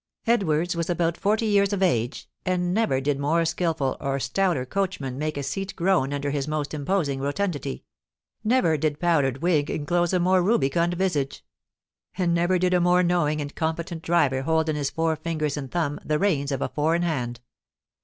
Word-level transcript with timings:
Edwards 0.25 0.75
was 0.75 0.89
about 0.89 1.15
forty 1.15 1.45
years 1.45 1.73
of 1.73 1.83
age, 1.83 2.27
and 2.43 2.73
never 2.73 2.99
did 2.99 3.19
more 3.19 3.45
skilful 3.45 3.97
or 4.01 4.19
stouter 4.19 4.65
coachman 4.65 5.19
make 5.19 5.37
a 5.37 5.43
seat 5.43 5.75
groan 5.75 6.11
under 6.11 6.31
his 6.31 6.47
most 6.47 6.73
imposing 6.73 7.19
rotundity; 7.21 7.83
never 8.43 8.77
did 8.77 8.99
powdered 8.99 9.43
wig 9.43 9.69
enclose 9.69 10.11
a 10.11 10.19
more 10.19 10.41
rubicund 10.41 10.95
visage; 10.95 11.45
and 12.17 12.33
never 12.33 12.57
did 12.57 12.73
a 12.73 12.81
more 12.81 13.03
knowing 13.03 13.39
and 13.41 13.53
competent 13.53 14.01
driver 14.01 14.41
hold 14.41 14.69
in 14.69 14.75
his 14.75 14.89
four 14.89 15.15
fingers 15.15 15.55
and 15.55 15.69
thumb 15.71 15.99
the 16.03 16.17
reins 16.17 16.51
of 16.51 16.63
a 16.63 16.69
four 16.69 16.95
in 16.95 17.03
hand. 17.03 17.39